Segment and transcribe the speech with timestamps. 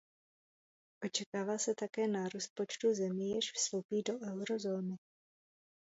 [1.03, 4.95] Očekává se také narůst počtu zemí, jež vstoupí do eurozóny.